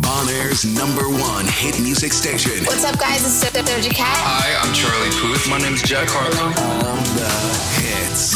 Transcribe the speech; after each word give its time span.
Bonair's 0.00 0.64
number 0.64 1.08
one 1.08 1.44
hit 1.46 1.78
music 1.80 2.12
station. 2.12 2.64
What's 2.64 2.84
up, 2.84 2.98
guys? 2.98 3.26
It's 3.26 3.44
Doja 3.44 3.90
Cat. 3.92 4.16
Hi, 4.24 4.56
I'm 4.62 4.72
Charlie 4.72 5.10
Puth. 5.20 5.50
My 5.50 5.58
name's 5.58 5.82
Jack 5.82 6.08
Harlow. 6.10 6.48
All 6.48 6.96
the 7.18 7.28
hits. 7.76 8.32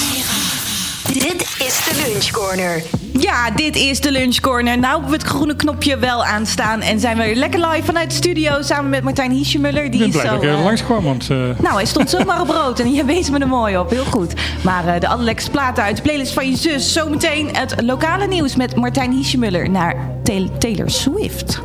Dit 1.08 1.42
is 1.58 1.84
de 1.84 2.10
Lunch 2.10 2.32
Corner. 2.32 2.82
Ja, 3.18 3.50
dit 3.50 3.76
is 3.76 4.00
de 4.00 4.10
Lunch 4.10 4.40
Corner. 4.40 4.78
Nou 4.78 4.92
hebben 4.92 5.10
we 5.10 5.16
het 5.16 5.26
groene 5.26 5.56
knopje 5.56 5.98
wel 5.98 6.24
aanstaan. 6.24 6.80
En 6.80 7.00
zijn 7.00 7.16
we 7.16 7.22
weer 7.22 7.36
lekker 7.36 7.60
live 7.70 7.84
vanuit 7.84 8.10
de 8.10 8.16
studio 8.16 8.62
samen 8.62 8.90
met 8.90 9.02
Martijn 9.02 9.30
Hiesjemuller. 9.30 9.90
Die 9.90 9.92
Ik 9.92 9.98
ben 9.98 10.10
blij 10.10 10.24
zo, 10.24 10.30
dat 10.34 10.42
ik 10.42 10.48
er 10.48 10.54
eh, 10.56 10.64
langs 10.64 10.84
kwam, 10.84 11.04
want 11.04 11.30
eh, 11.30 11.36
Nou, 11.58 11.74
hij 11.74 11.84
stond 11.84 12.10
zomaar 12.10 12.40
op 12.40 12.48
rood 12.48 12.78
en 12.80 12.92
je 12.92 13.04
wees 13.04 13.30
me 13.30 13.38
er 13.38 13.48
mooi 13.48 13.78
op. 13.78 13.90
Heel 13.90 14.04
goed. 14.04 14.34
Maar 14.62 14.86
eh, 14.94 15.00
de 15.00 15.08
allerlekkerste 15.08 15.50
platen 15.50 15.82
uit 15.84 15.96
de 15.96 16.02
playlist 16.02 16.32
van 16.32 16.50
je 16.50 16.56
zus. 16.56 16.92
Zometeen 16.92 17.48
het 17.56 17.74
lokale 17.82 18.26
nieuws 18.26 18.56
met 18.56 18.76
Martijn 18.76 19.12
Hiesjemuller 19.12 19.70
naar 19.70 19.96
Tay- 20.22 20.50
Taylor 20.58 20.90
Swift. 20.90 21.60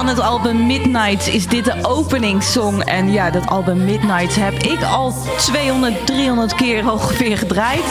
Van 0.00 0.08
het 0.08 0.20
album 0.20 0.66
Midnight 0.66 1.26
is 1.26 1.46
dit 1.46 1.64
de 1.64 1.74
openingssong. 1.82 2.84
En 2.84 3.12
ja, 3.12 3.30
dat 3.30 3.46
album 3.46 3.84
Midnight 3.84 4.36
heb 4.36 4.52
ik 4.52 4.82
al 4.82 5.14
200, 5.38 6.06
300 6.06 6.54
keer 6.54 6.92
ongeveer 6.92 7.38
gedraaid. 7.38 7.84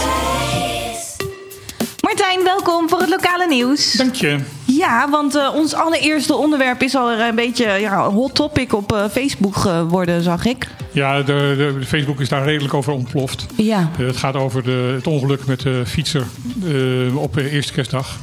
Martijn, 2.02 2.44
welkom 2.44 2.90
voor 2.90 2.99
het 2.99 3.09
lokale 3.09 3.48
nieuws. 3.48 3.91
dank 3.91 4.13
je. 4.13 4.40
Ja, 4.66 5.09
want 5.09 5.35
eh, 5.35 5.55
ons 5.55 5.73
allereerste 5.73 6.35
onderwerp 6.35 6.82
is 6.82 6.95
al 6.95 7.12
een 7.12 7.35
beetje 7.35 7.72
ja, 7.72 8.05
een 8.05 8.12
hot 8.12 8.35
topic 8.35 8.73
op 8.73 8.94
eh, 8.94 9.05
Facebook 9.12 9.55
geworden, 9.55 10.23
zag 10.23 10.46
ik. 10.46 10.68
Ja, 10.91 11.21
de, 11.21 11.54
de, 11.79 11.85
Facebook 11.85 12.20
is 12.20 12.29
daar 12.29 12.44
redelijk 12.44 12.73
over 12.73 12.94
ontploft. 12.94 13.46
Ja. 13.55 13.90
Eh, 13.99 14.05
het 14.05 14.18
gaat 14.18 14.35
over 14.35 14.63
de, 14.63 14.91
het 14.96 15.07
ongeluk 15.07 15.46
met 15.46 15.60
de 15.60 15.84
fietser 15.85 16.26
eh, 16.63 17.18
op 17.18 17.34
de 17.34 17.49
eerste 17.49 17.73
kerstdag. 17.73 18.18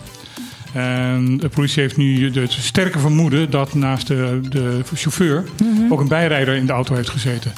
En 0.76 1.36
de 1.36 1.48
politie 1.48 1.82
heeft 1.82 1.96
nu 1.96 2.30
de 2.30 2.46
sterke 2.48 2.98
vermoeden 2.98 3.50
dat 3.50 3.74
naast 3.74 4.06
de, 4.06 4.40
de 4.48 4.80
chauffeur 4.94 5.44
ook 5.88 6.00
een 6.00 6.08
bijrijder 6.08 6.54
in 6.54 6.66
de 6.66 6.72
auto 6.72 6.94
heeft 6.94 7.08
gezeten. 7.08 7.52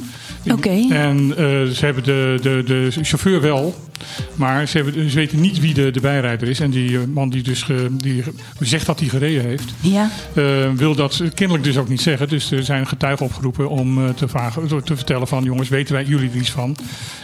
Mhm. 0.57 0.93
En 0.93 1.31
eh, 1.37 1.45
ze 1.73 1.85
hebben 1.85 2.05
de, 2.05 2.39
de, 2.43 2.63
de 2.67 2.89
chauffeur 3.03 3.41
wel, 3.41 3.75
maar 4.35 4.67
ze, 4.69 4.77
hebben, 4.77 5.11
ze 5.11 5.17
weten 5.17 5.41
niet 5.41 5.61
wie 5.61 5.75
de, 5.75 5.91
de 5.91 6.01
bijrijder 6.01 6.49
is. 6.49 6.61
En 6.61 6.71
die 6.71 6.97
eh, 6.99 7.05
man 7.15 7.29
die 7.31 7.43
dus 7.43 7.63
ge- 7.63 7.89
die 7.97 8.23
zegt 8.61 8.87
dat 8.87 9.01
hij 9.01 9.09
gereden 9.09 9.45
heeft, 9.45 9.73
Ja. 9.81 10.11
eh, 10.35 10.45
wil 10.77 10.95
dat 10.95 11.23
kennelijk 11.35 11.65
dus 11.65 11.77
ook 11.77 11.89
niet 11.89 12.01
zeggen. 12.01 12.29
Dus 12.29 12.51
er 12.51 12.63
zijn 12.65 12.87
getuigen 12.87 13.27
opgeroepen 13.27 13.69
om 13.69 14.15
te, 14.15 14.29
vragen, 14.29 14.85
te 14.85 14.97
vertellen 14.97 15.29
van... 15.29 15.45
jongens, 15.45 15.69
weten 15.69 15.95
wij 15.95 16.05
jullie 16.05 16.31
er 16.31 16.37
iets 16.37 16.51
van? 16.51 16.77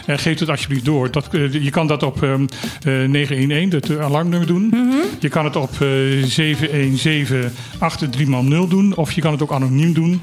En 0.05 0.19
geef 0.19 0.39
het 0.39 0.49
alsjeblieft 0.49 0.85
door. 0.85 1.11
Dat, 1.11 1.27
je 1.51 1.69
kan 1.69 1.87
dat 1.87 2.03
op 2.03 2.23
ehm, 2.23 2.45
eh 2.83 3.07
911, 3.09 3.71
het 3.71 3.89
eh, 3.89 4.05
alarmnummer 4.05 4.47
doen. 4.47 4.73
Je 5.19 5.29
kan 5.29 5.45
het 5.45 5.55
op 5.55 5.71
eh 5.71 5.87
717 6.23 7.51
83 8.11 8.69
doen. 8.69 8.95
Of 8.95 9.11
je 9.11 9.21
kan 9.21 9.31
het 9.31 9.41
ook 9.41 9.51
anoniem 9.51 9.93
doen. 9.93 10.21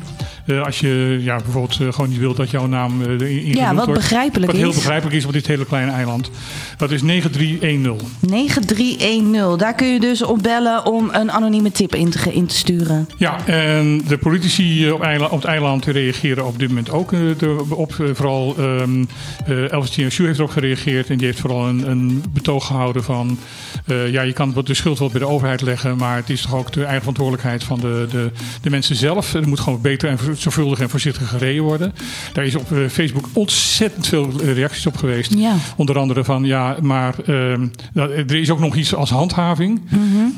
Als 0.65 0.81
je 0.81 1.19
ja, 1.23 1.37
bijvoorbeeld 1.37 1.95
gewoon 1.95 2.09
niet 2.11 2.19
wilt 2.19 2.37
dat 2.37 2.51
jouw 2.51 2.67
naam 2.67 2.92
eh 3.01 3.55
Ja, 3.55 3.75
wat 3.75 3.85
wordt. 3.85 4.01
begrijpelijk 4.01 4.51
Wat 4.53 4.61
heel 4.61 4.71
is. 4.71 4.75
begrijpelijk 4.75 5.17
is 5.17 5.25
op 5.25 5.33
dit 5.33 5.47
hele 5.47 5.65
kleine 5.67 5.93
eiland. 5.93 6.31
Dat 6.77 6.91
is 6.91 7.03
9310. 7.03 8.01
9310. 8.21 9.59
Daar 9.59 9.75
kun 9.75 9.87
je 9.87 10.01
dus 10.01 10.23
op 10.23 10.43
bellen 10.43 10.87
om 10.87 11.09
een 11.13 11.31
anonieme 11.33 11.71
tip 11.73 11.95
in 11.95 12.11
te, 12.11 12.33
in 12.33 12.47
te 12.47 12.57
sturen. 12.57 13.09
Ja, 13.17 13.47
en 13.47 14.03
de 14.09 14.19
politici 14.19 14.87
eh, 14.87 14.93
op, 14.93 15.03
eiland, 15.03 15.33
op 15.33 15.39
het 15.41 15.49
eiland 15.49 15.85
reageren 15.85 16.47
op 16.47 16.59
dit 16.59 16.69
moment 16.69 16.91
ook 16.91 17.13
eh, 17.13 17.21
op. 17.69 17.95
Vooral 18.13 18.55
um, 18.59 19.09
Elvis 19.47 19.91
Tieneshu 19.91 20.27
heeft 20.27 20.39
erop 20.39 20.51
gereageerd. 20.51 21.11
En 21.11 21.17
die 21.17 21.27
heeft 21.27 21.41
vooral 21.41 21.69
een, 21.69 21.91
een 21.91 22.25
betoog 22.33 22.67
gehouden 22.67 23.05
van... 23.05 23.39
ja, 23.87 24.23
je 24.23 24.33
kan 24.33 24.55
de 24.65 24.75
schuld 24.75 24.99
wel 24.99 25.11
bij 25.11 25.21
de 25.21 25.27
overheid 25.27 25.61
leggen... 25.61 25.97
maar 25.97 26.17
het 26.17 26.31
is 26.31 26.43
toch 26.43 26.55
ook 26.55 26.73
de 26.73 26.81
eigen 26.81 26.99
verantwoordelijkheid 26.99 27.65
van 27.65 27.81
de, 27.81 28.07
de, 28.11 28.31
de 28.63 28.71
mensen 28.71 28.97
zelf. 28.97 29.35
Er 29.35 29.49
moet 29.49 29.61
gewoon 29.61 29.81
beter 29.81 30.09
en 30.09 30.19
zorgvuldig 30.37 30.81
en 30.81 30.91
voorzichtig 30.91 31.29
gereden 31.29 31.63
worden. 31.63 31.95
Daar 32.33 32.45
is 32.45 32.55
op 32.55 32.71
Facebook 32.91 33.29
ontzettend 33.33 34.07
veel 34.07 34.31
eh, 34.41 34.53
reacties 34.53 34.87
op 34.87 34.97
geweest. 34.97 35.35
Ja. 35.35 35.55
Onder 35.77 35.99
andere 35.99 36.25
van, 36.25 36.45
ja, 36.45 36.77
maar 36.81 37.15
ehm, 37.27 37.67
nou, 37.93 38.13
er 38.13 38.35
is 38.35 38.51
ook 38.51 38.61
nog 38.61 38.77
iets 38.77 38.95
als 38.95 39.11
handhaving. 39.11 39.81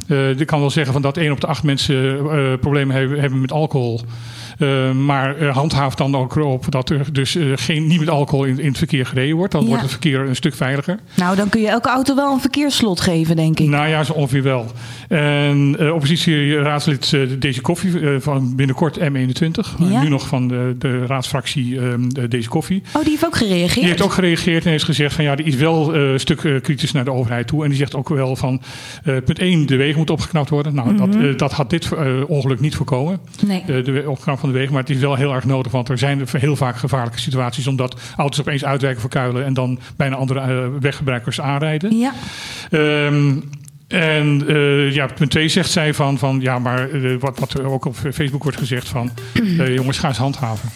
Eh, 0.07 0.39
ik 0.39 0.47
kan 0.47 0.61
wel 0.61 0.71
zeggen 0.71 0.93
van 0.93 1.03
dat 1.03 1.17
één 1.17 1.33
op 1.33 1.41
de 1.41 1.47
acht 1.47 1.63
mensen 1.63 2.19
eh, 2.19 2.59
problemen 2.61 2.97
hebben, 2.97 3.21
hebben 3.21 3.41
met 3.41 3.53
alcohol. 3.53 4.01
Eh, 4.59 4.93
maar 4.93 5.37
eh, 5.37 5.55
handhaaf 5.57 5.95
dan 5.95 6.17
ook 6.17 6.37
op 6.37 6.65
dat 6.69 6.91
er 6.91 7.13
dus 7.13 7.37
eh, 7.37 7.47
geen, 7.55 7.87
niet 7.87 7.99
met 7.99 8.11
alcohol 8.11 8.45
in, 8.45 8.59
in 8.59 8.69
het 8.69 8.79
verkeer 8.79 9.07
gereden 9.07 9.37
wordt. 9.37 9.53
Dan 9.53 9.63
Ja. 9.63 9.67
wordt 9.67 9.83
het 9.83 9.91
verkeer 9.91 10.21
een 10.21 10.37
stuk 10.37 10.55
veiliger. 10.55 10.99
Nou, 11.17 11.37
dan 11.37 11.49
kun 11.49 11.61
je 11.61 11.69
elke 11.69 11.89
auto 11.89 12.15
wel 12.15 12.33
een 12.33 12.41
verkeersslot 12.41 13.01
geven, 13.01 13.37
denk 13.37 13.59
ik. 13.59 13.69
Nou 13.69 13.89
ja, 13.89 14.05
zo 14.05 14.13
ongeveer 14.13 14.43
wel. 14.43 14.67
En 15.09 15.77
oppositieraadslid 15.93 17.17
Deze 17.39 17.61
Koffie 17.61 17.93
van 18.19 18.57
binnenkort 18.57 18.99
M21. 18.99 19.79
Ja. 19.79 20.03
Nu 20.03 20.09
nog 20.09 20.27
van 20.27 20.49
de, 20.49 20.75
de 20.79 21.07
raadsfractie 21.07 21.79
Deze 22.29 22.49
Koffie. 22.49 22.83
Oh, 22.93 23.03
die 23.03 23.11
heeft 23.11 23.27
ook 23.27 23.37
gereageerd. 23.37 23.75
Die 23.75 23.85
heeft 23.85 24.03
ook 24.03 24.13
gereageerd 24.13 24.65
en 24.65 24.71
heeft 24.71 24.85
gezegd 24.85 25.15
van 25.15 25.25
ja, 25.25 25.35
die 25.35 25.47
is 25.47 25.55
wel 25.55 25.95
een 25.95 26.21
stuk 26.21 26.59
kritisch 26.63 26.93
naar 26.93 27.05
de 27.05 27.13
overheid 27.13 27.47
toe. 27.47 27.63
En 27.63 27.69
die 27.69 27.79
zegt 27.79 27.95
ook 27.95 28.09
wel 28.09 28.37
van 28.37 28.61
punt 29.25 29.39
1, 29.39 29.67
de 29.67 29.77
wegen 29.77 29.97
moeten 29.97 30.15
opgeknapt 30.15 30.51
worden. 30.51 30.75
Nou, 30.75 30.97
dat, 30.97 31.15
eh, 31.15 31.37
dat 31.37 31.53
had 31.53 31.71
dit 31.71 31.89
ongeluk 32.27 32.61
niet 32.61 32.75
voorkomen. 32.75 33.21
Nee. 33.47 33.83
De 33.83 34.05
opknap 34.07 34.39
van 34.45 34.53
de 34.53 34.59
wegen. 34.59 34.75
Maar 34.75 34.83
het 34.83 34.97
is 34.97 35.01
wel 35.01 35.15
heel 35.15 35.35
erg 35.35 35.45
nodig, 35.45 35.73
want 35.73 35.89
er 35.89 35.99
zijn 35.99 36.27
heel 36.33 36.57
vaak 36.57 36.77
gevaarlijke 36.77 37.19
situaties 37.19 37.67
omdat 37.67 38.01
auto's 38.17 38.41
opeens 38.41 38.65
uitwijken 38.65 39.01
voor 39.01 39.11
kuilen 39.11 39.45
en 39.45 39.55
dan 39.55 39.79
bijna 39.97 40.17
andere 40.17 40.41
eh, 40.41 40.69
weggebruikers 40.81 41.41
aanrijden. 41.41 41.99
Ja. 41.99 42.13
Ehm, 42.71 43.41
en 43.89 44.45
eh, 44.49 44.93
ja, 44.93 45.07
punt 45.07 45.31
2 45.31 45.49
zegt 45.49 45.71
zij 45.71 45.95
van, 45.95 46.19
van 46.19 46.41
ja, 46.41 46.59
maar 46.59 46.91
eh, 46.91 47.17
wat, 47.19 47.39
wat 47.39 47.53
er 47.53 47.67
ook 47.67 47.85
op 47.85 47.97
Facebook 47.97 48.43
wordt 48.43 48.59
gezegd 48.59 48.89
van 48.89 49.11
jongens, 49.79 49.99
ga 49.99 50.09
eens 50.09 50.19
handhaven. 50.19 50.69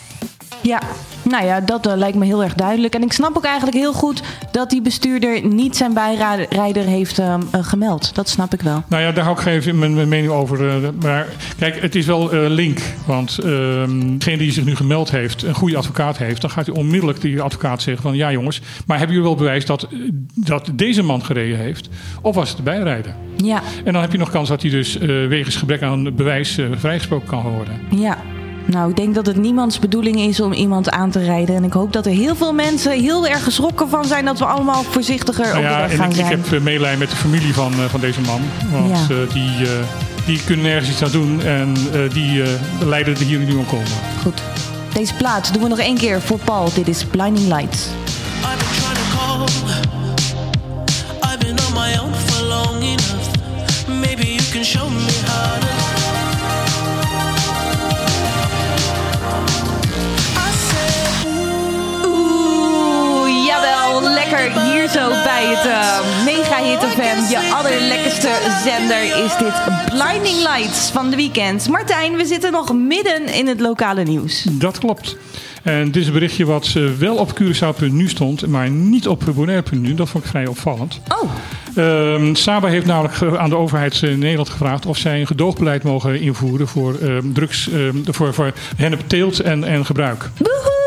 Ja, 0.68 0.80
nou 1.22 1.44
ja, 1.44 1.60
dat 1.60 1.86
eh, 1.86 1.96
lijkt 1.96 2.16
me 2.16 2.24
heel 2.24 2.42
erg 2.42 2.54
duidelijk. 2.54 2.94
En 2.94 3.02
ik 3.02 3.12
snap 3.12 3.36
ook 3.36 3.44
eigenlijk 3.44 3.76
heel 3.76 3.92
goed 3.92 4.22
dat 4.50 4.70
die 4.70 4.82
bestuurder 4.82 5.46
niet 5.46 5.76
zijn 5.76 5.92
bijrijder 5.94 6.84
heeft 6.84 7.18
ehm, 7.18 7.40
eh, 7.50 7.64
gemeld. 7.64 8.14
Dat 8.14 8.28
snap 8.28 8.54
ik 8.54 8.60
wel. 8.60 8.82
Nou 8.88 9.02
ja, 9.02 9.12
daar 9.12 9.24
hou 9.24 9.40
ik 9.40 9.46
even 9.46 9.78
mijn, 9.78 9.94
mijn 9.94 10.08
mening 10.08 10.32
over. 10.32 10.68
eh, 10.68 10.88
maar 11.02 11.26
kijk, 11.58 11.80
het 11.80 11.94
is 11.94 12.06
wel 12.06 12.32
link. 12.34 12.80
Want 13.06 13.38
ehm 13.38 14.18
degene 14.18 14.36
die 14.36 14.52
zich 14.52 14.64
nu 14.64 14.76
gemeld 14.76 15.10
heeft, 15.10 15.42
een 15.42 15.54
goede 15.54 15.76
advocaat 15.76 16.18
heeft, 16.18 16.40
dan 16.40 16.50
gaat 16.50 16.66
hij 16.66 16.74
onmiddellijk 16.74 17.20
die 17.20 17.40
advocaat 17.40 17.82
zeggen 17.82 18.02
van 18.02 18.16
ja 18.16 18.32
jongens, 18.32 18.60
maar 18.86 18.98
hebben 18.98 19.16
jullie 19.16 19.30
wel 19.30 19.38
bewijs 19.38 19.66
dat, 19.66 19.88
dat 20.34 20.70
deze 20.74 21.02
man 21.02 21.24
gereden 21.24 21.58
heeft? 21.58 21.88
Of 22.22 22.34
was 22.34 22.48
het 22.48 22.56
de 22.56 22.62
bijrijder? 22.62 23.14
Ja, 23.36 23.62
En 23.84 23.92
dan 23.92 24.02
heb 24.02 24.12
je 24.12 24.18
nog 24.18 24.30
kans 24.30 24.48
dat 24.48 24.62
hij 24.62 24.70
dus 24.70 24.96
wegens 25.28 25.56
gebrek 25.56 25.82
aan 25.82 26.14
bewijs 26.16 26.58
vrijgesproken 26.78 27.28
kan 27.28 27.42
worden. 27.42 27.80
ja. 27.90 28.18
Nou, 28.70 28.90
ik 28.90 28.96
denk 28.96 29.14
dat 29.14 29.26
het 29.26 29.36
niemands 29.36 29.78
bedoeling 29.78 30.16
is 30.20 30.40
om 30.40 30.52
iemand 30.52 30.90
aan 30.90 31.10
te 31.10 31.18
rijden. 31.24 31.56
En 31.56 31.64
ik 31.64 31.72
hoop 31.72 31.92
dat 31.92 32.06
er 32.06 32.12
heel 32.12 32.34
veel 32.36 32.52
mensen 32.52 32.92
heel 32.92 33.26
erg 33.26 33.44
geschrokken 33.44 33.88
van 33.88 34.04
zijn 34.04 34.24
dat 34.24 34.38
we 34.38 34.44
allemaal 34.44 34.82
voorzichtiger 34.82 35.44
Nou 35.46 35.56
op 35.58 35.62
de 35.62 35.68
weg 35.76 35.90
en 35.90 35.96
gaan 35.96 36.04
ik, 36.10 36.16
ik 36.16 36.16
zijn. 36.26 36.28
heb 36.40 36.52
eh, 36.52 36.60
meelij 36.60 36.96
met 36.96 37.10
de 37.10 37.16
familie 37.16 37.54
van, 37.54 37.72
eh, 37.72 37.78
van 37.88 38.00
deze 38.00 38.20
man. 38.20 38.40
Want 38.72 38.88
Ja. 38.88 38.94
eh, 39.14 39.32
die, 39.32 39.66
eh, 39.66 39.70
die 40.26 40.40
kunnen 40.44 40.64
nergens 40.64 40.90
iets 40.90 41.02
aan 41.02 41.10
doen 41.10 41.42
en 41.42 41.74
eh, 41.92 42.00
die 42.12 42.42
eh, 42.42 42.48
leiden 42.86 43.14
er 43.14 43.22
hier 43.24 43.38
nu 43.38 43.54
om 43.54 43.66
komen. 43.66 43.86
Goed. 44.22 44.42
Deze 44.92 45.14
plaat 45.14 45.52
doen 45.52 45.62
we 45.62 45.68
nog 45.68 45.78
één 45.78 45.96
keer 45.96 46.20
voor 46.20 46.38
Paul. 46.38 46.70
Dit 46.74 46.88
is 46.88 47.04
Blinding 47.04 47.46
Lights. 47.48 47.86
I've 47.86 48.56
been 48.58 48.68
trying 48.80 48.98
to 48.98 49.16
call. 49.16 49.46
I've 51.32 51.38
been 51.38 51.58
on 51.66 51.72
my 51.72 51.98
own 52.00 52.12
for 52.26 52.44
long 52.46 52.82
enough. 52.82 53.28
Maybe 54.00 54.26
you 54.32 54.42
can 54.52 54.64
show 54.64 54.88
me 54.88 55.06
how 55.26 55.60
to. 55.60 55.77
Lekker 64.30 64.62
hier 64.62 64.88
zo 64.88 65.08
bij 65.08 65.46
het 65.46 65.66
eh, 65.66 66.24
Mega 66.24 66.62
Hit 66.62 66.78
FM. 66.78 67.30
Je 67.30 67.54
allerlekkerste 67.54 68.28
zender 68.64 69.24
is 69.24 69.36
dit 69.36 69.54
Blinding 69.90 70.36
Lights 70.36 70.90
van 70.90 71.10
de 71.10 71.16
weekend. 71.16 71.68
Martijn, 71.68 72.16
we 72.16 72.26
zitten 72.26 72.52
nog 72.52 72.72
midden 72.72 73.34
in 73.34 73.46
het 73.46 73.60
lokale 73.60 74.02
nieuws. 74.02 74.46
Dat 74.50 74.78
klopt. 74.78 75.16
En 75.62 75.84
dit 75.84 75.96
is 75.96 76.06
een 76.06 76.12
berichtje 76.12 76.44
wat 76.44 76.72
eh, 76.76 76.82
wel 76.98 77.16
op 77.16 77.40
Curaçao.nu 77.40 78.08
stond, 78.08 78.46
maar 78.46 78.70
niet 78.70 79.08
op 79.08 79.24
Bonaire.nu. 79.34 79.94
Dat 79.94 80.08
vond 80.08 80.24
ik 80.24 80.30
vrij 80.30 80.46
opvallend. 80.46 81.00
Oh, 81.22 81.30
Ehm, 81.74 82.34
Saba 82.34 82.68
heeft 82.68 82.86
namelijk 82.86 83.36
aan 83.38 83.50
de 83.50 83.56
overheid 83.56 84.02
in 84.02 84.18
Nederland 84.18 84.48
gevraagd 84.48 84.86
of 84.86 84.96
zij 84.96 85.20
een 85.20 85.26
gedoogbeleid 85.26 85.82
mogen 85.82 86.20
invoeren 86.20 86.68
voor 86.68 86.94
ehm, 86.98 87.32
drugs, 87.32 87.68
ehm, 87.70 87.96
voor, 88.04 88.34
voor 88.34 88.52
hennep 88.76 89.00
teelt 89.06 89.40
en, 89.40 89.64
en 89.64 89.86
gebruik. 89.86 90.30
woehoe! 90.38 90.77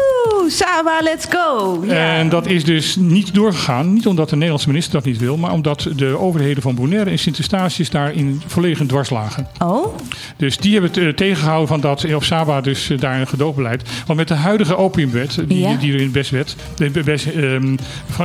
Saba, 0.52 1.00
let's 1.02 1.26
go. 1.30 1.82
En 1.88 2.30
dat 2.30 2.46
is 2.48 2.64
dus 2.64 2.96
niet 2.96 3.34
doorgegaan. 3.34 3.94
Niet 3.94 4.08
omdat 4.08 4.30
de 4.30 4.36
Nederlandse 4.36 4.68
minister 4.68 4.94
dat 4.94 5.06
niet 5.06 5.18
wil, 5.18 5.38
maar 5.38 5.52
omdat 5.52 5.88
de 5.96 6.18
overheden 6.20 6.62
van 6.64 6.76
Bonaire 6.76 7.10
en 7.10 7.20
Sint-Eustatius 7.20 7.90
daarin 7.90 8.42
volledig 8.48 8.80
in 8.80 8.88
dwars 8.88 9.10
lagen. 9.10 9.48
Oh, 9.64 9.98
Dus 10.38 10.58
die 10.58 10.72
hebben 10.74 10.92
het 10.92 11.00
eh, 11.00 11.08
tegengehouden 11.10 11.68
van 11.68 11.82
dat 11.82 12.14
op 12.14 12.24
Saba 12.24 12.62
dus 12.62 12.90
eh, 12.90 12.98
daar 13.00 13.20
een 13.20 13.28
gedoogbeleid. 13.28 13.90
Want 14.06 14.20
met 14.20 14.28
de 14.28 14.34
huidige 14.34 14.76
opiumwet, 14.78 15.38
die, 15.48 15.60
Ja. 15.60 15.76
die 15.76 15.94
er 15.94 16.02
in 16.02 16.12
best 16.12 16.30
wet, 16.32 16.56
de 16.76 17.04
best, 17.04 17.26
ehm, 17.26 17.76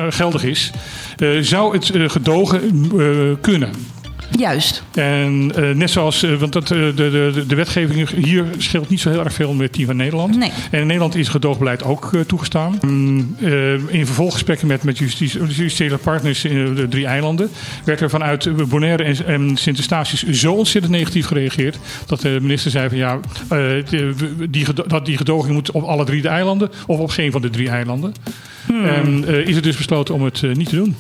geldig 0.09 0.45
is, 0.45 0.71
eh, 1.17 1.29
zou 1.41 1.73
het 1.75 1.91
eh, 1.91 2.09
gedogen 2.09 2.61
eh, 2.99 3.07
kunnen. 3.41 3.71
Juist. 4.31 4.83
En 4.95 5.53
eh, 5.55 5.71
net 5.71 5.91
zoals, 5.91 6.23
eh, 6.23 6.35
want 6.35 6.53
dat, 6.53 6.71
eh, 6.71 6.79
de, 6.79 6.93
de, 6.95 7.45
de 7.47 7.55
wetgeving 7.55 8.09
hier 8.11 8.45
scheelt 8.59 8.89
niet 8.89 9.01
zo 9.01 9.11
heel 9.11 9.25
erg 9.25 9.33
veel 9.33 9.53
met 9.53 9.75
die 9.75 9.87
van 9.87 9.97
Nederland. 9.97 10.37
Nee. 10.37 10.53
En 10.71 10.81
in 10.81 10.87
Nederland 10.87 11.15
is 11.15 11.29
gedoogbeleid 11.29 11.85
ook 11.85 12.11
toegestaan. 12.27 12.79
Mm, 12.81 13.37
in 13.89 14.07
vervolggesprekken 14.07 14.67
met, 14.67 14.83
met 14.83 14.99
justitiële 14.99 15.97
partners 15.97 16.45
in 16.45 16.75
de 16.75 16.89
drie 16.89 17.07
eilanden 17.07 17.51
werd 17.85 18.01
er 18.01 18.11
vanuit 18.11 18.69
Bonaire 18.69 19.05
en, 19.05 19.27
en 19.27 19.57
Sint-Eustatius 19.57 20.23
zo 20.23 20.53
ontzettend 20.53 20.95
negatief 20.95 21.27
gereageerd 21.27 21.79
dat 22.07 22.21
de 22.21 22.39
minister 22.41 22.71
zei 22.71 22.89
van 22.89 22.99
ja, 22.99 23.21
die, 24.51 24.67
dat 24.87 25.07
die 25.07 25.17
gedoging 25.17 25.55
moet 25.55 25.71
op 25.71 25.83
alle 25.83 26.05
drie 26.05 26.23
de 26.23 26.29
eilanden 26.29 26.71
of 26.87 26.99
op 26.99 27.11
geen 27.11 27.33
van 27.33 27.41
de 27.41 27.51
drie 27.51 27.69
eilanden. 27.69 28.15
En 28.69 29.25
eh, 29.27 29.47
is 29.47 29.55
het 29.55 29.65
dus 29.65 29.77
besloten 29.77 30.15
om 30.15 30.25
het 30.25 30.43
niet 30.43 30.69
te 30.69 30.77
doen. 30.77 30.97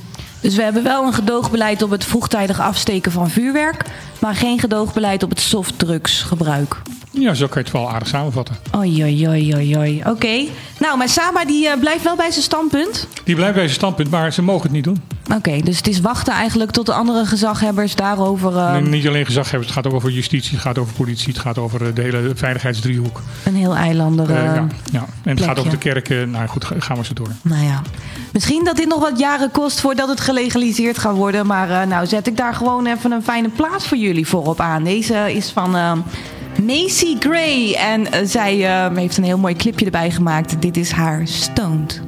Dus 0.46 0.54
we 0.56 0.62
hebben 0.62 0.82
wel 0.82 1.06
een 1.06 1.12
gedoogbeleid 1.12 1.82
op 1.82 1.90
het 1.90 2.04
vroegtijdig 2.04 2.60
afsteken 2.60 3.12
van 3.12 3.30
vuurwerk, 3.30 3.84
maar 4.18 4.34
geen 4.34 4.58
gedoogbeleid 4.58 5.22
op 5.22 5.30
het 5.30 5.40
softdrugsgebruik. 5.40 6.76
Ja, 7.10 7.34
zo 7.34 7.46
kan 7.46 7.58
je 7.58 7.62
het 7.64 7.72
wel 7.72 7.90
aardig 7.90 8.08
samenvatten. 8.08 8.56
Oei, 8.76 9.02
oei, 9.02 9.28
oei, 9.28 9.54
oei, 9.54 9.76
oei. 9.76 10.02
Oké. 10.06 10.44
Nou, 10.78 10.98
maar 10.98 11.08
Saba 11.08 11.44
die 11.44 11.68
eh, 11.68 11.78
blijft 11.80 12.04
wel 12.04 12.16
bij 12.16 12.30
zijn 12.30 12.42
standpunt. 12.44 13.06
Die 13.24 13.34
blijft 13.34 13.54
bij 13.54 13.62
zijn 13.62 13.74
standpunt, 13.76 14.10
maar 14.10 14.32
ze 14.32 14.42
mogen 14.42 14.62
het 14.62 14.72
niet 14.72 14.84
doen. 14.84 15.02
Oké, 15.34 15.60
dus 15.60 15.76
het 15.76 15.86
is 15.88 16.00
wachten 16.00 16.32
eigenlijk 16.32 16.70
tot 16.70 16.86
de 16.86 16.92
andere 16.92 17.26
gezaghebbers 17.26 17.94
daarover 17.94 18.56
eh, 18.56 18.72
Nee, 18.72 18.82
niet 18.82 19.06
alleen 19.06 19.26
gezaghebbers, 19.26 19.66
het 19.66 19.74
gaat 19.76 19.86
ook 19.86 19.92
over 19.98 20.10
justitie, 20.10 20.52
het 20.52 20.60
gaat 20.60 20.78
over 20.78 20.94
politie, 20.94 21.32
het 21.32 21.42
gaat 21.42 21.58
over 21.58 21.86
eh, 21.86 21.94
de 21.94 22.02
hele 22.02 22.30
veiligheidsdriehoek. 22.34 23.22
een 23.44 23.54
heel 23.56 23.76
eilander. 23.76 24.32
Ja, 24.32 24.66
ja. 24.92 25.04
En 25.22 25.36
het 25.36 25.44
gaat 25.44 25.58
over 25.58 25.70
de 25.70 25.78
kerken. 25.78 26.30
Nou 26.30 26.46
goed, 26.48 26.64
ga- 26.64 26.74
gaan 26.78 26.96
we 26.96 27.04
zo 27.04 27.12
door. 27.14 27.28
Nou 27.42 27.64
ja, 27.64 27.82
misschien 28.32 28.64
dat 28.64 28.76
dit 28.76 28.88
nog 28.88 29.00
wat 29.00 29.18
jaren 29.18 29.50
kost 29.50 29.80
voordat 29.80 30.08
het 30.08 30.20
gelegaliseerd 30.36 30.98
gaat 30.98 31.16
worden. 31.16 31.46
Maar 31.46 31.70
eh, 31.70 31.86
nou 31.86 32.06
zet 32.06 32.26
ik 32.26 32.36
daar 32.36 32.54
gewoon 32.54 32.86
even 32.86 33.12
een 33.12 33.22
fijne 33.22 33.48
plaats 33.48 33.88
voor 33.88 33.96
jullie 33.96 34.26
voorop 34.26 34.60
aan. 34.60 34.84
Deze 34.84 35.34
is 35.34 35.50
van 35.50 35.76
eh, 35.76 35.92
Macy 36.62 37.16
Gray. 37.18 37.72
En 37.72 38.12
eh, 38.12 38.20
zij 38.24 38.54
heeft 38.94 39.16
een 39.16 39.24
heel 39.24 39.38
mooi 39.38 39.54
clipje 39.54 39.84
erbij 39.84 40.10
gemaakt. 40.10 40.62
Dit 40.62 40.76
is 40.76 40.90
haar 40.90 41.26
Stoned. 41.26 42.02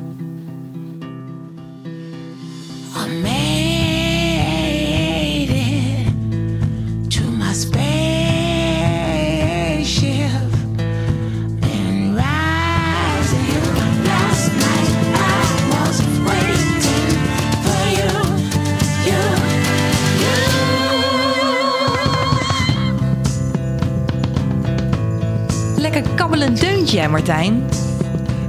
Hè, 26.97 27.09
Martijn. 27.09 27.63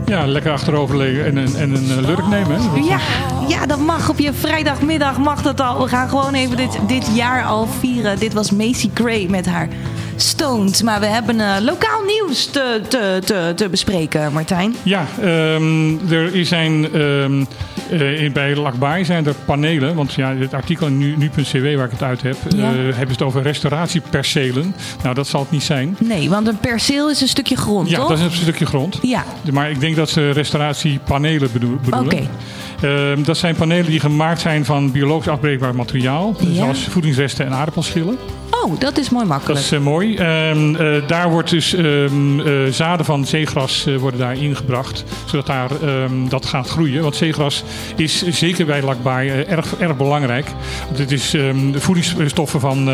Ja, 0.06 0.26
lekker 0.26 0.52
achterover 0.52 0.98
liggen 0.98 1.26
en 1.26 1.38
een, 1.38 1.56
en 1.56 1.76
een 1.76 1.90
eh, 1.90 2.08
lurk 2.08 2.28
nemen. 2.28 2.58
Hè? 2.62 2.80
Ja, 2.80 3.00
ja, 3.48 3.66
dat 3.66 3.80
mag 3.80 4.10
op 4.10 4.20
je 4.20 4.34
vrijdagmiddag 4.34 5.18
mag 5.18 5.42
dat 5.42 5.62
al. 5.62 5.82
We 5.82 5.88
gaan 5.88 6.10
gewoon 6.10 6.34
even 6.34 6.58
dit, 6.58 6.80
dit 6.88 7.10
jaar 7.14 7.44
al 7.44 7.68
vieren. 7.80 8.20
Dit 8.20 8.34
was 8.34 8.52
Macy 8.52 8.90
Gray 8.94 9.26
met 9.30 9.46
haar 9.46 9.68
Stoned. 10.16 10.84
Maar 10.84 11.00
we 11.00 11.06
hebben 11.06 11.40
eh, 11.40 11.62
lokaal 11.62 12.02
nieuws 12.04 12.46
te, 12.46 12.82
te, 12.88 13.22
te, 13.26 13.52
te 13.56 13.70
bespreken, 13.70 14.34
Martijn. 14.34 14.76
Ja, 14.84 15.06
ehm, 15.22 16.12
er 16.12 16.46
zijn 16.46 16.94
ehm, 16.94 17.44
eh, 17.90 18.22
in- 18.24 18.32
bij 18.32 18.56
Lakbaai 18.56 19.06
zijn 19.06 19.26
er 19.26 19.36
panelen. 19.46 19.96
Want 19.96 20.14
ja, 20.14 20.36
het 20.36 20.54
artikel 20.54 20.88
in 20.88 20.98
nu- 20.98 21.16
nu.cw 21.18 21.76
waar 21.76 21.86
ik 21.86 21.92
het 21.92 22.04
uit 22.04 22.22
heb, 22.22 22.36
Ja. 22.56 22.70
eh, 22.72 22.76
hebben 22.78 22.94
ze 22.96 23.12
het 23.12 23.22
over 23.22 23.42
restauratiepercelen. 23.42 24.76
Nou, 25.04 25.16
dat 25.16 25.28
zal 25.28 25.42
het 25.42 25.52
niet 25.52 25.64
zijn. 25.64 25.96
Nee, 26.00 26.30
want 26.30 26.48
een 26.48 26.60
perceel 26.60 27.10
is 27.10 27.22
een 27.22 27.28
stukje 27.28 27.56
grond, 27.56 27.90
Ja, 27.90 27.98
toch? 27.98 28.08
dat 28.10 28.18
is 28.18 28.24
een 28.24 28.32
stukje 28.32 28.66
grond. 28.66 29.00
Ja, 29.02 29.24
Maar 29.52 29.70
ik 29.70 29.80
denk 29.80 29.96
dat 29.96 30.10
ze 30.10 30.32
restauratiepanelen 30.32 31.50
bedoel- 31.54 31.78
bedoelen. 31.84 32.14
Oké. 32.14 32.28
Ehm, 32.82 33.24
dat 33.24 33.38
zijn 33.38 33.56
panelen 33.56 33.86
die 33.86 34.00
gemaakt 34.00 34.42
zijn 34.42 34.66
van 34.66 34.92
biologisch 34.92 35.28
afbreekbaar 35.28 35.76
materiaal. 35.76 36.36
Ja. 36.40 36.54
Zoals 36.54 36.88
voedingsresten 36.90 37.46
en 37.46 37.54
aardappelschillen. 37.54 38.18
oh, 38.64 38.80
dat 38.80 38.98
is 38.98 39.10
mooi 39.10 39.24
Dat 39.28 39.34
makkelijk. 39.34 39.60
is 39.60 39.72
eh, 39.72 39.80
mooi. 39.80 40.16
Ehm, 40.16 40.76
eh, 40.76 41.08
daar 41.08 41.30
wordt 41.30 41.50
dus 41.50 41.74
ehm, 41.74 42.40
eh, 42.40 42.54
zaden 42.72 43.06
van 43.06 43.26
zeegras 43.26 43.88
worden 44.00 44.20
daar 44.20 44.38
ingebracht. 44.38 45.04
Zodat 45.26 45.46
daar, 45.46 45.70
dat 46.30 46.46
gaat 46.46 46.70
groeien. 46.70 47.02
Want 47.02 47.16
zeegras 47.16 47.64
is 47.96 48.28
zeker 48.28 48.66
bij 48.66 48.82
lakbaai 48.82 49.30
erg, 49.30 49.76
erg 49.80 49.98
belangrijk. 49.98 50.48
Want 50.86 50.98
het 50.98 51.12
is 51.12 51.30
de 51.30 51.72
voedingsstoffen 51.80 52.60
van 52.60 52.90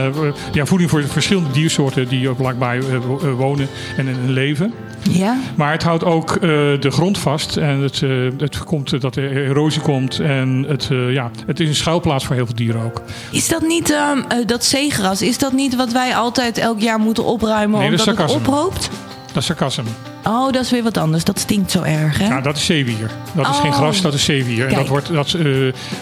ja, 0.52 0.66
voeding 0.66 0.90
voor 0.90 1.04
verschillende 1.08 1.52
diersoorten 1.52 2.08
die 2.08 2.30
op 2.30 2.40
lakbaai 2.40 2.82
wo- 3.08 3.32
wonen 3.36 3.68
en, 3.98 4.08
en 4.08 4.32
leven. 4.32 4.74
Ja? 5.12 5.38
Maar 5.56 5.72
het 5.72 5.84
houdt 5.84 6.04
ook 6.04 6.31
eh, 6.36 6.40
de 6.80 6.90
grond 6.92 7.18
vast. 7.18 7.57
En 7.57 7.80
het, 7.80 8.02
eh, 8.02 8.10
het 8.38 8.63
komt 8.63 8.94
eh, 8.94 9.00
dat 9.00 9.16
er 9.16 9.48
erosie 9.48 9.81
komt. 9.81 10.19
En 10.19 10.66
het, 10.68 10.90
ja, 11.10 11.31
het 11.46 11.60
is 11.60 11.68
een 11.68 11.75
schuilplaats 11.75 12.25
voor 12.25 12.36
heel 12.36 12.46
veel 12.46 12.56
dieren 12.56 12.81
ook. 12.81 13.02
Is 13.31 13.48
dat 13.48 13.62
niet, 13.62 13.92
ehm, 13.92 14.18
eh, 14.28 14.38
dat 14.46 14.63
zeegras, 14.66 15.22
is 15.22 15.38
dat 15.38 15.54
niet 15.54 15.75
wat 15.75 15.92
wij 15.92 16.16
altijd 16.16 16.57
elk 16.57 16.80
jaar 16.80 17.00
moeten 17.00 17.24
opruimen 17.25 17.80
Nee, 17.80 17.90
omdat 17.90 18.06
het 18.18 18.31
ophoopt? 18.31 18.90
Dat 19.28 19.44
is 19.44 19.46
sarcasme. 19.46 19.84
Oh, 20.24 20.52
dat 20.52 20.63
is 20.63 20.72
weer 20.72 20.84
wat 20.84 20.98
anders. 20.98 21.24
Dat 21.24 21.40
stinkt 21.40 21.72
zo 21.72 21.81
erg, 21.81 22.18
hè? 22.18 22.28
Ja, 22.28 22.42
dat 22.42 22.56
is 22.58 22.66
zeewier. 22.66 23.12
Dat 23.34 23.46
is 23.50 23.56
Oh. 23.56 23.62
geen 23.62 23.74
gras, 23.74 24.01
dat 24.01 24.13
is 24.13 24.24
zeewier. 24.25 24.68
En 24.68 24.75
dat, 24.75 24.88
wordt, 24.88 25.13
dat, 25.13 25.36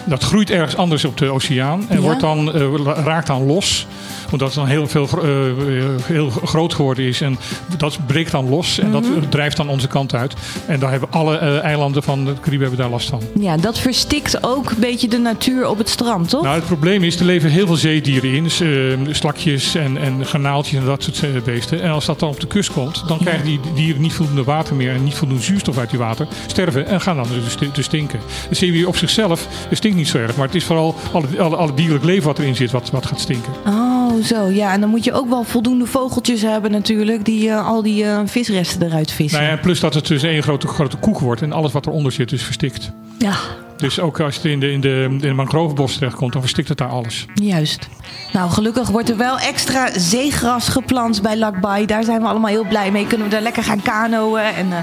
dat 0.04 0.22
groeit 0.22 0.50
ergens 0.50 0.76
anders 0.76 1.04
op 1.04 1.18
de 1.18 1.30
oceaan. 1.30 1.84
En 1.88 1.96
Ja. 1.96 2.02
wordt 2.02 2.20
dan, 2.20 2.50
raakt 2.86 3.26
dan 3.26 3.46
los. 3.46 3.86
Omdat 4.34 4.48
het 4.48 4.58
dan 4.58 4.66
heel, 4.66 4.86
veel, 4.88 5.06
gro- 5.06 5.20
eh, 5.22 6.04
heel 6.04 6.30
groot 6.30 6.74
geworden 6.74 7.04
is. 7.04 7.20
En 7.20 7.38
dat 7.78 7.98
breekt 8.06 8.30
dan 8.30 8.48
los. 8.48 8.78
En 8.78 8.90
Mhm. 8.90 9.02
dat 9.20 9.30
drijft 9.30 9.56
dan 9.56 9.68
onze 9.68 9.88
kant 9.88 10.14
uit. 10.14 10.34
En 10.66 10.80
daar 10.80 10.90
hebben 10.90 11.08
alle 11.12 11.36
eh, 11.38 11.62
eilanden 11.62 12.02
van 12.02 12.24
de 12.24 12.32
Cariben 12.40 12.60
hebben 12.60 12.78
daar 12.78 12.90
last 12.90 13.08
van. 13.08 13.20
Ja, 13.40 13.56
dat 13.56 13.78
verstikt 13.78 14.44
ook 14.44 14.70
een 14.70 14.80
beetje 14.80 15.08
de 15.08 15.18
natuur 15.18 15.68
op 15.68 15.78
het 15.78 15.88
strand, 15.88 16.28
toch? 16.28 16.42
Nou, 16.42 16.54
het 16.54 16.66
probleem 16.66 17.02
is, 17.02 17.16
er 17.18 17.24
leven 17.24 17.50
heel 17.50 17.66
veel 17.66 17.76
zeedieren 17.76 18.32
in. 18.32 18.42
Dus, 18.42 18.60
eh, 18.60 18.68
slakjes 19.10 19.74
en, 19.74 19.96
en 19.96 20.26
garnaaltjes 20.26 20.80
en 20.80 20.86
dat 20.86 21.02
soort 21.02 21.22
eh, 21.22 21.30
beesten. 21.44 21.82
En 21.82 21.90
als 21.90 22.04
dat 22.04 22.18
dan 22.18 22.28
op 22.28 22.40
de 22.40 22.46
kust 22.46 22.72
komt, 22.72 23.04
dan 23.08 23.18
krijgen 23.18 23.44
die 23.44 23.60
dieren 23.74 24.02
niet 24.02 24.12
voldoende 24.12 24.44
water 24.44 24.74
meer 24.74 24.94
en 24.94 25.04
niet 25.04 25.14
voldoende 25.14 25.42
zuurstof 25.42 25.78
uit 25.78 25.90
die 25.90 25.98
water. 25.98 26.26
Sterven 26.46 26.86
en 26.86 27.00
gaan 27.00 27.16
dan 27.16 27.26
dus 27.44 27.70
te 27.72 27.82
stinken. 27.82 28.20
De 28.48 28.54
zeewier 28.54 28.88
op 28.88 28.96
zichzelf 28.96 29.48
stinkt 29.70 29.96
niet 29.96 30.08
zo 30.08 30.18
erg. 30.18 30.36
Maar 30.36 30.46
het 30.46 30.54
is 30.54 30.64
vooral 30.64 30.94
alle, 31.12 31.26
alle, 31.38 31.56
alle 31.56 31.74
dierlijk 31.74 32.04
leven 32.04 32.26
wat 32.26 32.38
erin 32.38 32.56
zit 32.56 32.70
wat, 32.70 32.90
wat 32.90 33.06
gaat 33.06 33.20
stinken. 33.20 33.52
Oh, 33.66 34.03
zo. 34.22 34.46
Ja, 34.48 34.72
en 34.72 34.80
dan 34.80 34.90
moet 34.90 35.04
je 35.04 35.12
ook 35.12 35.28
wel 35.28 35.44
voldoende 35.44 35.86
vogeltjes 35.86 36.42
hebben 36.42 36.70
natuurlijk... 36.70 37.24
die 37.24 37.50
eh, 37.50 37.66
al 37.66 37.82
die 37.82 38.04
eh, 38.04 38.20
visresten 38.24 38.82
eruit 38.86 39.10
vissen. 39.10 39.40
Nou 39.40 39.52
ja, 39.52 39.58
plus 39.60 39.80
dat 39.80 39.94
het 39.94 40.06
dus 40.06 40.22
één 40.22 40.42
grote, 40.42 40.66
grote 40.66 40.96
koek 40.96 41.18
wordt 41.18 41.42
en 41.42 41.52
alles 41.52 41.72
wat 41.72 41.86
eronder 41.86 42.12
zit 42.12 42.32
is 42.32 42.42
verstikt. 42.42 42.90
Ja, 43.18 43.34
Dus 43.76 44.00
ook 44.00 44.20
als 44.20 44.36
het 44.36 44.44
in 44.44 44.60
de, 44.60 44.72
in 44.72 44.80
de, 44.80 45.06
in 45.10 45.18
de 45.18 45.32
mangrovenbos 45.32 45.94
terechtkomt, 45.94 46.32
dan 46.32 46.40
verstikt 46.40 46.68
het 46.68 46.78
daar 46.78 46.88
alles. 46.88 47.26
juist. 47.34 47.88
Nou, 48.32 48.50
gelukkig 48.50 48.88
wordt 48.88 49.08
er 49.10 49.16
wel 49.16 49.38
extra 49.38 49.88
zeegras 49.98 50.68
geplant 50.68 51.22
bij 51.22 51.36
Lakbay. 51.38 51.86
Daar 51.86 52.04
zijn 52.04 52.20
we 52.20 52.26
allemaal 52.26 52.50
heel 52.50 52.66
blij 52.68 52.90
mee. 52.90 53.06
Kunnen 53.06 53.26
we 53.26 53.32
daar 53.32 53.42
lekker 53.42 53.62
gaan 53.62 53.82
kanoën 53.82 54.40
en 54.40 54.72
eh, 54.72 54.78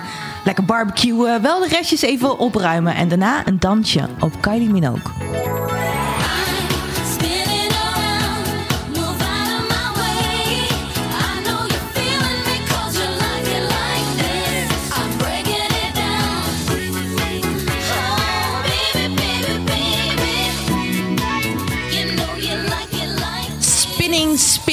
lekker 0.46 0.66
barbecuen. 0.66 1.42
Wel 1.42 1.60
de 1.60 1.68
restjes 1.68 2.02
even 2.02 2.40
opruimen. 2.40 2.96
En 2.96 3.08
daarna 3.08 3.48
een 3.48 3.60
dansje 3.60 4.02
op 4.20 4.32
Kylie 4.42 4.70
Minogue. 4.70 5.81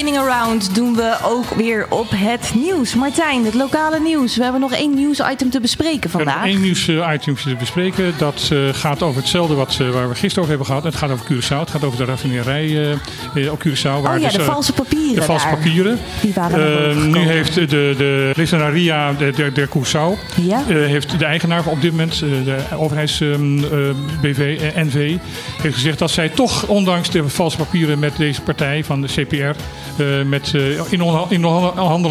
Spinning, 0.09 0.33
Around 0.33 0.75
doen 0.75 0.95
we 0.95 1.17
ook 1.23 1.45
weer 1.55 1.87
op 1.89 2.07
het 2.15 2.53
nieuws. 2.55 2.95
Martijn, 2.95 3.45
het 3.45 3.55
lokale 3.55 4.01
nieuws. 4.01 4.37
We 4.37 4.43
hebben 4.43 4.61
nog 4.61 4.73
één 4.73 4.95
nieuwsitem 4.95 5.51
te 5.51 5.61
bespreken 5.61 6.11
vandaag. 6.11 6.45
één 6.47 6.61
nieuwsitem 6.61 7.35
te 7.35 7.57
bespreken. 7.59 8.15
Dat 8.19 8.49
eh, 8.53 8.59
gaat 8.73 9.03
over 9.03 9.21
hetzelfde 9.21 9.55
wat, 9.55 9.79
eh, 9.81 9.91
waar 9.91 10.09
we 10.09 10.15
gisteren 10.15 10.39
over 10.39 10.49
hebben 10.49 10.67
gehad. 10.67 10.85
Het 10.85 10.95
gaat 10.95 11.11
over 11.11 11.27
Curaçao. 11.33 11.59
Het 11.61 11.71
gaat 11.71 11.85
over 11.85 11.99
de 11.99 12.05
raffinerij 12.05 12.65
eh, 13.35 13.45
eh, 13.45 13.53
op 13.53 13.61
Curaçao. 13.67 13.83
Waar 13.83 14.15
oh 14.15 14.21
ja, 14.21 14.27
dus, 14.27 14.33
de 14.33 14.39
eh, 14.43 14.47
valse 14.47 14.73
papieren 14.73 15.15
De 15.15 15.23
valse 15.23 15.47
daar. 15.47 15.57
papieren. 15.57 15.99
Die 16.21 16.33
waren 16.35 16.91
Eh, 16.91 17.05
nu 17.05 17.19
heeft 17.19 17.55
de, 17.55 17.67
de 17.67 18.33
Licenaria 18.37 19.13
de, 19.13 19.31
de, 19.31 19.53
de 19.53 19.69
Curaçao, 19.69 20.19
Ja. 20.43 20.63
eh, 20.69 20.75
heeft 20.75 21.19
de 21.19 21.25
eigenaar 21.25 21.67
op 21.67 21.81
dit 21.81 21.91
moment, 21.91 22.13
eh, 22.13 22.21
de 22.45 22.57
overheids 22.77 23.21
ehm, 23.21 23.59
eh, 23.65 23.71
BV, 24.23 24.59
eh, 24.75 24.83
NV, 24.85 25.17
heeft 25.63 25.75
gezegd 25.75 25.99
dat 25.99 26.11
zij 26.11 26.29
toch, 26.29 26.67
ondanks 26.67 27.11
de 27.11 27.29
valse 27.29 27.57
papieren 27.57 27.99
met 27.99 28.17
deze 28.17 28.41
partij 28.43 28.85
van 28.85 29.01
de 29.01 29.09
CPR, 29.09 29.37
eh, 29.37 29.98
met, 30.25 30.55
eh, 30.55 30.93
in, 30.93 31.03
in 31.29 31.43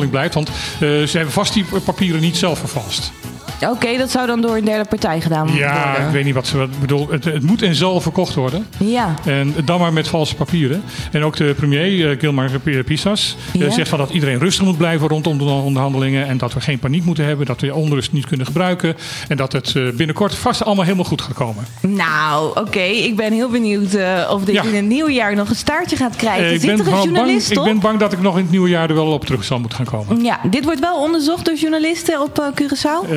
blijft. 0.10 0.34
Want 0.34 0.50
eh, 0.50 0.54
ze 0.80 1.10
hebben 1.12 1.32
vast 1.32 1.54
die 1.54 1.66
papieren 1.86 2.22
niet 2.22 2.38
zelf 2.38 2.60
vervalst. 2.60 3.12
Oké, 3.62 3.98
dat 3.98 4.12
zou 4.12 4.28
dan 4.28 4.42
door 4.42 4.56
een 4.58 4.66
derde 4.66 4.90
partij 4.90 5.22
gedaan 5.22 5.42
worden. 5.48 5.66
Ja, 5.66 5.96
ik 5.98 6.12
weet 6.12 6.26
niet 6.26 6.34
wat 6.34 6.48
ze 6.48 6.58
wat 6.58 6.80
bedoel. 6.80 7.08
Het, 7.10 7.24
het 7.26 7.44
moet 7.44 7.62
en 7.62 7.76
zal 7.76 8.02
verkocht 8.02 8.34
worden. 8.36 8.68
Ja. 8.78 9.14
En 9.26 9.56
dan 9.66 9.80
maar 9.80 9.94
met 9.94 10.08
valse 10.08 10.36
papieren. 10.36 10.84
En 11.12 11.24
ook 11.24 11.36
de 11.36 11.54
premier, 11.58 12.10
eh, 12.12 12.20
Gilmar 12.20 12.50
Pisas, 12.86 13.36
eh, 13.54 13.62
Ja. 13.62 13.70
zegt 13.70 13.90
van 13.90 13.98
dat 14.00 14.10
iedereen 14.10 14.40
rustig 14.40 14.66
moet 14.66 14.78
blijven 14.78 15.08
rondom 15.08 15.38
de 15.38 15.44
onderhandelingen. 15.44 16.28
En 16.28 16.38
dat 16.38 16.54
we 16.54 16.62
geen 16.62 16.80
paniek 16.80 17.04
moeten 17.06 17.26
hebben. 17.26 17.46
Dat 17.46 17.62
we 17.62 17.74
onrust 17.74 18.12
niet 18.12 18.26
kunnen 18.26 18.46
gebruiken. 18.46 18.96
En 19.28 19.38
dat 19.38 19.52
het 19.52 19.76
eh, 19.76 19.90
binnenkort 19.96 20.36
vast 20.36 20.64
allemaal 20.66 20.84
helemaal 20.84 21.06
goed 21.06 21.22
gaat 21.22 21.34
komen. 21.34 21.66
Nou, 21.82 22.60
oké. 22.60 22.80
Ik 22.80 23.16
ben 23.16 23.34
heel 23.34 23.50
benieuwd 23.50 23.94
eh, 23.94 24.30
of 24.34 24.44
dit 24.44 24.56
Ja. 24.56 24.64
in 24.64 24.76
het 24.76 24.86
nieuwe 24.86 25.12
jaar 25.14 25.36
nog 25.36 25.50
een 25.50 25.56
staartje 25.56 25.96
gaat 25.96 26.16
krijgen. 26.16 26.46
Eh, 26.46 26.54
ik, 26.54 26.60
Zit 26.62 26.70
ben 26.70 26.80
er 26.80 26.86
een 26.86 26.92
bang, 26.92 27.04
journalist 27.04 27.52
ik 27.52 27.58
op? 27.58 27.64
ben 27.64 27.80
bang 27.80 28.00
dat 28.00 28.14
ik 28.14 28.22
nog 28.22 28.36
in 28.36 28.42
het 28.42 28.52
nieuwe 28.52 28.70
jaar 28.70 28.90
er 28.90 28.96
wel 28.96 29.12
op 29.12 29.26
terug 29.26 29.44
zal 29.44 29.60
moeten 29.60 29.78
gaan 29.86 30.00
komen. 30.06 30.24
Ja, 30.24 30.40
dit 30.50 30.64
wordt 30.66 30.80
wel 30.80 31.02
onderzocht 31.02 31.46
door 31.46 31.56
journalisten 31.56 32.22
op 32.22 32.40
eh, 32.40 32.46
Curaçao. 32.62 33.10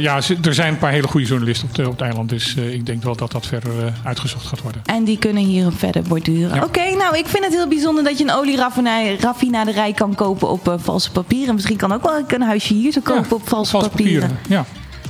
Ja, 0.00 0.16
er 0.44 0.54
zijn 0.54 0.72
een 0.72 0.78
paar 0.78 0.90
hele 0.92 1.06
goede 1.08 1.26
journalisten 1.26 1.68
op, 1.68 1.74
de- 1.74 1.84
op 1.86 1.92
het 1.92 2.00
eiland. 2.00 2.28
Dus 2.28 2.56
eh, 2.56 2.72
ik 2.72 2.86
denk 2.86 3.02
wel 3.02 3.16
dat 3.16 3.32
dat 3.32 3.46
verder 3.46 3.70
eh, 3.86 3.92
uitgezocht 4.04 4.46
gaat 4.46 4.62
worden. 4.62 4.82
En 4.84 5.04
die 5.04 5.18
kunnen 5.18 5.42
hier 5.44 5.72
verder 5.72 6.02
borduren. 6.02 6.54
Ja. 6.56 6.62
Oké, 6.64 6.94
nou, 6.96 7.18
ik 7.18 7.26
vind 7.26 7.44
het 7.44 7.54
heel 7.54 7.68
bijzonder 7.68 8.04
dat 8.04 8.18
je 8.18 8.24
een 8.24 8.32
olieraffinaderij 8.32 9.92
kan 9.92 10.14
kopen 10.14 10.48
op 10.48 10.68
eh, 10.68 10.74
valse 10.78 11.10
papieren. 11.10 11.54
Misschien 11.54 11.76
kan 11.76 11.92
ook 11.92 12.02
wel 12.02 12.22
een 12.28 12.42
huisje 12.42 12.74
hier 12.74 12.92
zo 12.92 13.00
kopen 13.00 13.26
Ja, 13.28 13.34
op 13.36 13.48
valse, 13.48 13.70
valse 13.70 13.88
papieren. 13.88 14.38
Ja. 14.48 14.64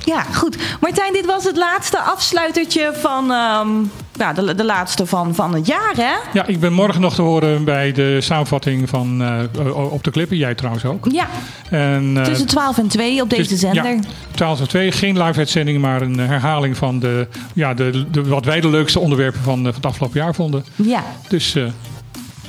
Ja, 0.05 0.23
goed. 0.23 0.57
Martijn, 0.81 1.13
dit 1.13 1.27
was 1.27 1.45
het 1.45 1.57
laatste 1.57 1.99
afsluitertje 1.99 2.93
van 2.97 3.31
ehm, 3.33 3.69
ja, 4.19 4.33
de, 4.33 4.55
de 4.55 4.65
laatste 4.65 5.07
van, 5.07 5.35
van 5.35 5.55
het 5.55 5.67
jaar, 5.67 5.93
hè? 5.97 6.15
ja, 6.33 6.47
ik 6.47 6.61
ben 6.61 6.73
morgen 6.73 7.01
nog 7.01 7.15
te 7.15 7.23
horen 7.23 7.65
bij 7.65 7.93
de 7.93 8.21
samenvatting 8.21 8.89
van 8.89 9.23
eh, 9.23 9.93
op 9.93 10.05
de 10.05 10.11
klippen. 10.11 10.37
Jij 10.37 10.55
trouwens 10.55 10.85
ook. 10.85 11.07
Ja, 11.11 11.27
En, 11.71 12.13
eh, 12.17 12.23
tussen 12.25 12.47
12 12.47 12.79
en 12.79 12.89
2 12.89 13.23
op 13.23 13.31
deze 13.31 13.49
dus- 13.49 13.61
zender. 13.61 13.85
Ja, 13.85 13.99
12 14.35 14.61
en 14.61 14.69
2. 14.69 14.93
Geen 14.93 15.23
live 15.23 15.39
uitzending, 15.39 15.81
maar 15.81 16.03
een 16.03 16.19
herhaling 16.19 16.77
van 16.77 16.99
de, 16.99 17.29
ja, 17.55 17.75
de, 17.75 18.05
de, 18.11 18.25
wat 18.25 18.45
wij 18.45 18.61
de 18.61 18.69
leukste 18.69 18.99
onderwerpen 19.01 19.41
van, 19.43 19.59
eh, 19.59 19.65
van 19.65 19.75
het 19.75 19.87
afgelopen 19.87 20.21
jaar 20.21 20.35
vonden. 20.35 20.65
Ja, 20.75 21.03
Dus, 21.29 21.57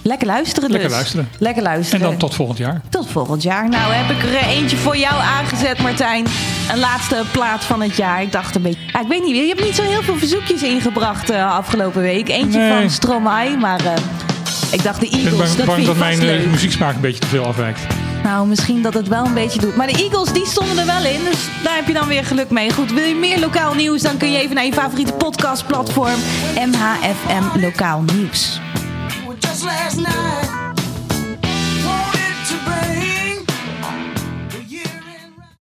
lekker 0.02 0.28
luisteren 0.28 0.70
Lekker 0.70 0.88
dus. 0.90 0.98
luisteren. 0.98 1.30
Lekker 1.40 1.64
en 1.64 1.70
luisteren. 1.70 2.02
dan 2.10 2.18
tot 2.18 2.36
volgend 2.36 2.58
jaar. 2.58 2.82
Tot 2.90 3.08
volgend 3.10 3.44
jaar. 3.44 3.70
Nou 3.70 3.94
heb 3.94 4.18
ik 4.18 4.24
er 4.24 4.48
eentje 4.48 4.78
voor 4.78 4.98
jou 4.98 5.22
aangezet, 5.22 5.82
Martijn. 5.82 6.26
Een 6.72 6.80
laatste 6.80 7.24
plaat 7.32 7.64
van 7.64 7.82
het 7.82 7.96
jaar. 7.98 8.22
Ik 8.22 8.32
dacht 8.32 8.56
een 8.56 8.62
beetje... 8.62 8.80
Ja, 8.94 9.02
ik 9.02 9.08
weet 9.08 9.24
niet, 9.24 9.36
je 9.36 9.48
hebt 9.48 9.64
niet 9.64 9.76
zo 9.76 9.84
heel 9.84 10.02
veel 10.04 10.18
verzoekjes 10.18 10.62
ingebracht 10.64 11.30
eh, 11.30 11.52
afgelopen 11.56 12.02
week. 12.02 12.30
Eentje 12.30 12.60
Nee. 12.60 12.72
van 12.82 12.90
Stromae, 12.90 13.58
maar 13.58 13.86
eh, 13.86 13.92
ik 14.72 14.84
dacht 14.84 15.00
de 15.00 15.06
Ik 15.06 15.12
ben 15.12 15.22
Eagles, 15.22 15.38
bang, 15.56 15.58
dat 15.58 15.66
bang 15.66 15.86
dat 15.86 15.98
mijn 15.98 16.20
eh, 16.20 16.26
leuk. 16.26 16.46
muzieksmaak 16.46 16.96
een 16.96 17.02
beetje 17.02 17.20
te 17.20 17.28
veel 17.28 17.46
afwijkt. 17.46 17.80
Nou, 18.24 18.48
misschien 18.48 18.82
dat 18.82 18.94
het 18.94 19.08
wel 19.08 19.26
een 19.26 19.34
beetje 19.34 19.60
doet. 19.60 19.76
Maar 19.76 19.88
de 19.88 19.94
Eagles, 20.04 20.34
die 20.34 20.46
stonden 20.46 20.78
er 20.78 20.86
wel 20.86 21.06
in. 21.06 21.24
Dus 21.24 21.40
daar 21.64 21.76
heb 21.76 21.88
je 21.88 21.94
dan 21.94 22.08
weer 22.08 22.26
geluk 22.26 22.50
mee. 22.50 22.72
Goed, 22.74 22.92
wil 22.94 23.04
je 23.06 23.16
meer 23.16 23.40
lokaal 23.40 23.74
nieuws? 23.74 24.02
Dan 24.02 24.18
kun 24.18 24.32
je 24.32 24.38
even 24.40 24.56
naar 24.56 24.66
je 24.66 24.74
favoriete 24.74 25.14
podcastplatform. 25.14 26.20
MHFM 26.56 27.60
Lokaal 27.60 28.02
Nieuws. 28.14 28.60
Just 29.40 29.64
last 29.64 29.96
night, 29.96 30.50